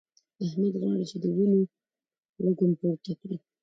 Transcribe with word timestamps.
احمد 0.45 0.73
غواړي 0.81 1.05
چې 1.11 1.17
د 1.23 1.25
وينو 1.35 1.59
وږم 2.43 2.71
پورته 2.79 3.13
کړي. 3.19 3.37